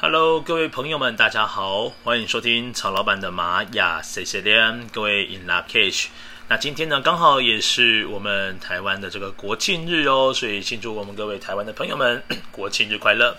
[0.00, 6.06] Hello，各位朋友们，大家好，欢迎收听曹老板的玛雅 C C N，各位 In Lak'ech。
[6.48, 12.22] 那今天呢，刚好也是我们台湾的这个国庆日哦，所以庆祝我们各位台湾的朋友们
[12.52, 13.36] 国庆日快乐。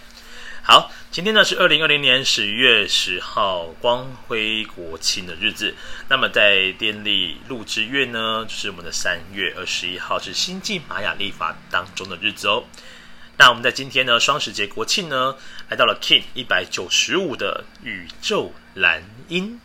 [0.62, 5.73] 好，今天呢是二零二零年十月十号光辉国庆的日子。
[6.10, 12.65] 那么在电力录制月呢，就是我们的三月二十一号，是星际玛雅历法当中的日子哦。
[13.40, 15.33] 那我们在今天呢，双十节国庆呢，
[15.69, 19.62] 来到了 King 一百九十五的宇宙蓝鹰。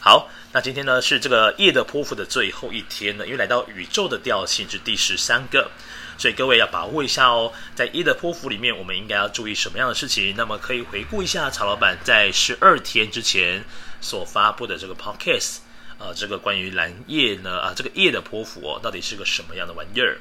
[0.00, 5.70] 好，那今天呢是这个夜的泼妇的最后一天呢，因为来到宇宙的调性是第十三个，
[6.16, 7.52] 所以各位要把握一下哦。
[7.74, 10.34] 在夜的泼妇里面，我们应该要注意什么样的事情？
[10.38, 13.62] 那么可以回顾一下曹老板在十二天之前
[14.00, 15.58] 所发布的这个 Podcast，
[15.98, 20.18] 呃，这个关于蓝夜呢，啊，这个夜的泼妇哦，到底是个什么样的玩意儿？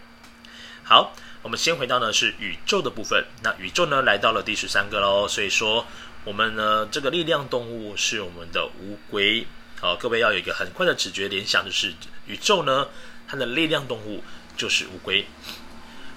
[0.90, 1.14] 好。
[1.42, 5.86] 我们先回到呢是宇宙的部分，那宇宙呢来到了第十三个喽，所以说
[6.26, 9.48] 我们呢这个力量动物是我们的乌龟，
[9.80, 11.94] 好，各位要有一个很快的直觉联想，就是
[12.28, 12.90] 宇宙呢
[13.26, 14.22] 它的力量动物
[14.58, 15.26] 就是乌龟，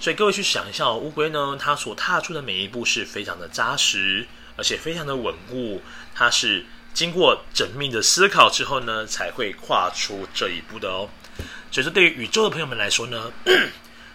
[0.00, 5.81] 所以各位去想一下，乌龟呢它所踏出的每一步是非常的扎实，而且非常的稳固，
[6.17, 11.09] 它是经过缜密的思考之后呢才会跨出这一步的哦，
[11.70, 13.33] 所以说对于宇宙的朋友们来说呢。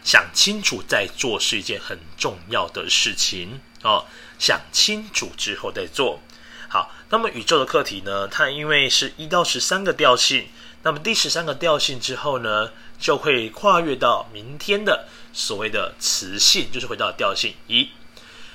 [0.08, 4.06] 想清楚再做是一件很重要的事情哦。
[4.40, 6.22] 想清楚之后再做。
[6.70, 8.26] 好，那么宇宙的课题呢？
[8.30, 10.48] 它因为是一到十三个调性，
[10.84, 17.90] 那么第十三个调性之后呢，就会跨越到明天的所谓的磁性，就是回到调性一。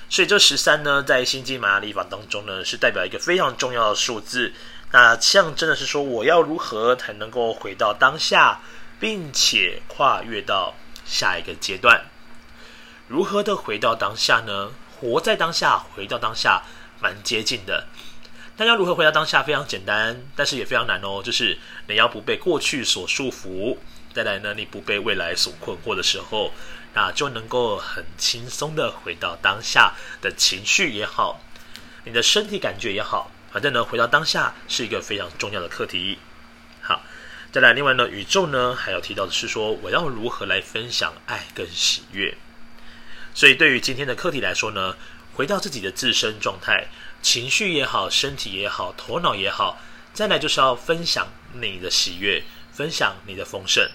[0.09, 4.53] 所以这十三呢，在星际玛雅历法当中呢，是代表一个非常重要的数字。
[4.91, 8.61] 那象征的是说，我要如何才能够回到当下，
[8.99, 10.73] 并且跨越到。
[11.13, 12.05] 下一个阶段，
[13.07, 14.71] 如何的回到当下呢？
[14.99, 16.63] 活在当下，回到当下，
[16.99, 17.85] 蛮接近的。
[18.57, 19.43] 大家如何回到当下？
[19.43, 21.21] 非常简单，但是也非常难哦。
[21.23, 23.77] 就是你要不被过去所束缚，
[24.11, 26.51] 再来呢，你不被未来所困惑的时候，
[26.95, 31.39] 那就能够很轻松的回到当下的情绪也好，
[32.05, 36.17] 你的身体感觉也好，反正呢，回到当下是一个非常重要的课题。
[37.53, 42.35] 再来，另外呢，宇宙呢还要提到的是说，我要如何来分享爱跟喜悦。
[43.35, 44.95] 所以，对于今天的课题来说呢，
[45.35, 46.87] 回到自己的自身状态，
[47.21, 49.79] 情绪也好，身体也好，头脑也好，
[50.15, 52.41] 再来就是要分享你的喜悦，
[52.71, 53.87] 分享你的丰盛。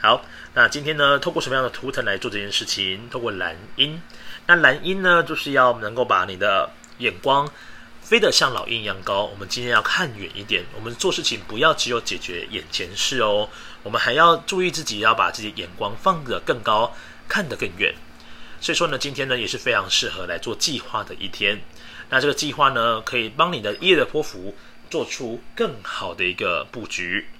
[0.00, 0.24] 好，
[0.54, 3.08] 那今天呢，透过什么样的图腾来做这件事情？
[3.08, 4.02] 透过蓝鹰。
[4.48, 7.48] 那蓝鹰呢，就是要能够把你的眼光。
[8.12, 9.24] 飞得像老鹰一样高。
[9.24, 13.48] 我们今天要看远一点，我们做事情不要只有解决眼前事哦，
[13.82, 16.94] 我们还要注意自己要把自己眼光放得更高，
[17.26, 17.94] 看得更远。
[18.60, 21.62] 所以说呢，今天呢也是非常适合来做计划的一天。
[22.10, 24.54] 那这个计划呢，可以帮你的业的波幅
[24.90, 27.30] 做出更好的一个布局。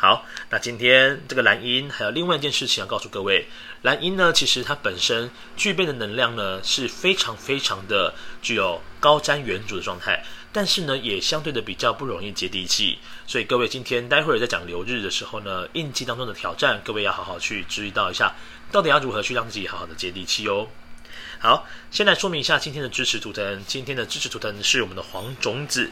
[0.00, 3.48] 好，那今天这个蓝鹰还有另外一件事情要告诉各位。
[3.82, 13.00] 蓝鹰呢，其实它本身具备的能量呢是非常非常的具有高瞻远瞩的状态，但是呢也相对的比较不容易接地气。
[13.26, 18.36] 所以各位今天待会儿在讲流日的时候呢，印记当中的挑战，各位要好好去注意到一下，
[18.70, 20.68] 到底要如何去让自己好好的接地气哦。
[21.40, 25.90] 好，先来说明一下今天的支持图腾，今天的支持图腾是我们的黄种子。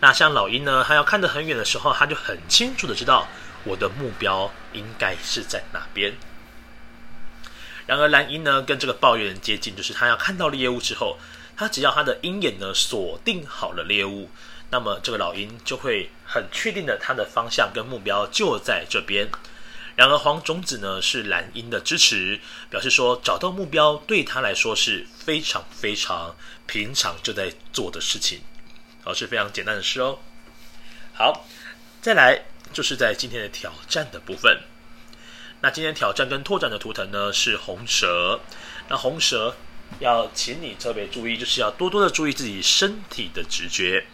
[0.00, 3.26] 那像老鹰呢，它要看得很远的时候，它就很清楚的知道
[3.64, 6.14] 我的目标应该是在哪边。
[7.86, 11.18] 然而蓝鹰呢，跟这个抱怨人接近，就是他要看到猎物之后，
[11.56, 14.28] 他只要他的鹰眼呢锁定好了猎物，
[14.70, 19.30] 那么这个老鹰就会很确定的，它的方向跟目标就在这边。
[19.94, 26.36] 然而黄种子呢是蓝鹰的支持，表示说找到目标对他来说是非常非常
[26.66, 28.40] 平常就在做的事情。
[29.06, 30.18] 而，是非常简单的事哦。
[31.14, 31.46] 好，
[32.02, 34.60] 再来就是在今天的挑战的部分。
[35.62, 38.40] 那今天挑战跟拓展的图腾呢是红蛇。
[38.88, 39.56] 那红蛇
[40.00, 44.06] 要请你特别注意，就是要多多的注意自己身体的直觉，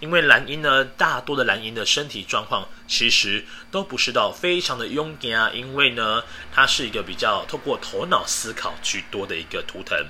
[0.00, 10.06] 因为蓝鹰呢，大多的蓝鹰的身体状况其实都不是到非常的勇敢啊，因为呢，它是一个比较透过头脑思考居多的一个图腾。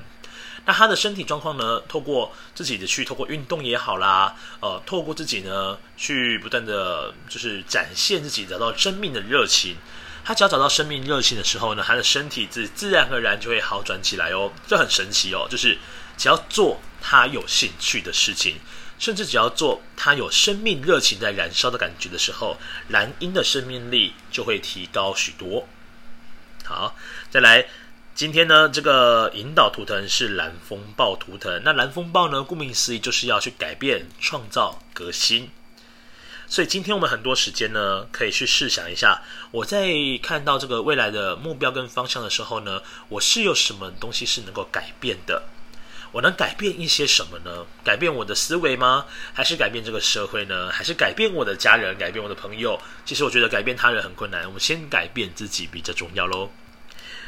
[0.67, 1.81] 那他的身体状况呢？
[1.89, 9.77] 透过自己的去，透过运动也好啦，呃，透过自己呢，去不断的，就是展现自己，找到生命的热情。
[10.23, 14.53] 他只要找到生命热情的时候呢，他的身体自自然而然就会好转起来哦。
[14.69, 15.79] 这很神奇哦，就是
[16.17, 18.57] 只要做他有兴趣的事情，
[18.99, 22.59] 甚至只要做他有生命热情在燃烧的感觉的时候，
[22.89, 25.67] 蓝鹰的生命力就会提高许多。
[26.65, 26.95] 好，
[27.31, 27.67] 再来。
[28.21, 31.63] 今天呢，这个引导图腾是蓝风暴图腾。
[31.65, 35.49] 那蓝风暴呢，顾名思义就是要去改变、创造、革新。
[36.47, 39.23] 所以今天我们很多时间呢，可以去试想一下，
[39.53, 39.89] 我在
[40.23, 45.45] 看到这个未来的目标跟方向的时候呢，我是有什么东西是能够改变的？
[46.13, 47.65] 我能改变一些什么呢？
[47.83, 49.07] 改变我的思维吗？
[49.33, 50.71] 还是改变这个社会呢？
[50.71, 51.97] 还是改变我的家人？
[51.97, 52.79] 改变我的朋友？
[53.07, 56.51] 其实我觉得改变他人很困难，我们先改变自己比较重要喽。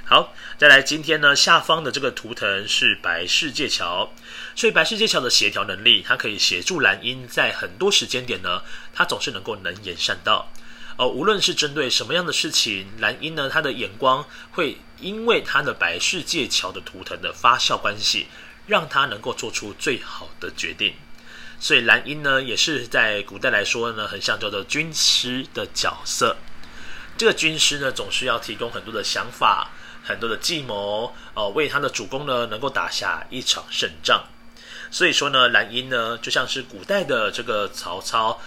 [0.05, 4.13] 好，再来，今天呢，下方的这个图腾是白世界桥，
[4.55, 8.63] 所以白世界桥的协调能力，它可以协助蓝鹰在很多时间点呢，
[8.93, 10.53] 它总是能够能言善道。
[10.99, 18.27] 哦，无论是针对什么样的事情，蓝鹰呢，它的眼光会因为它的白世界桥的图腾的发酵关系，
[18.67, 20.95] 让它能够做出最好的决定。
[21.59, 26.37] 所以蓝鹰呢，也是在古代来说呢，很像叫做军师的角色。
[27.17, 29.71] 这个军师呢，总是要提供很多的想法。
[30.03, 34.25] 很多的计谋，哦、呃，为他的主公呢，能够打下一场胜仗。
[34.91, 38.41] 所以说呢，蓝鹰呢，就像是古代的这个曹操，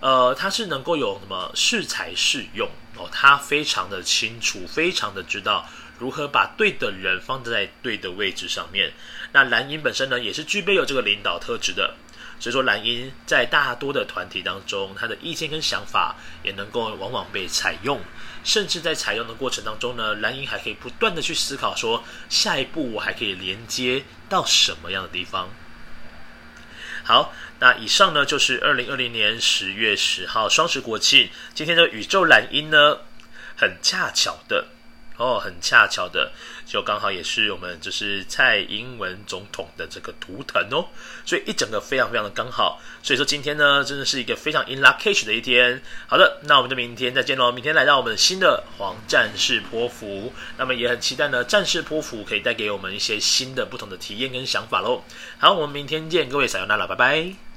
[0.00, 5.66] 呃，他是能够有什么适才适用哦，他非常的清楚，非常的知道
[5.98, 8.92] 如何把对的人放在对的位置上面。
[9.32, 11.94] 那蓝鹰本身呢，也是具备有这个领导特质的。
[12.40, 18.00] 所以说，蓝鹰在大多的团体当中，他的意见跟想法也能够往往被采用。
[18.44, 25.50] 甚至在采用的过程当中呢，蓝鹰还可以不断的去思考说，下一步我还可以连接到什么样的地方。
[27.04, 32.98] 好，那以上呢就是二零二零年十月十号双十国庆，今天的宇宙蓝鹰呢，
[33.56, 34.68] 很恰巧的。
[35.18, 36.32] 哦，很恰巧的，
[36.64, 40.86] 就刚好也是我们就是蔡英文总统的这个图腾哦，
[41.26, 45.82] 所以一整个非常非常的刚好，所以说今天呢，真的是一个非常 in luckish 的一天。
[46.06, 55.02] 好的，那我们就明天再见喽，明天来到我们新的黄战士波符，那么也很期待呢，战士波符可以带给我们一些新的不同的体验跟想法喽。
[55.38, 57.47] 好，我们明天见，各位撒由那拉，拜拜。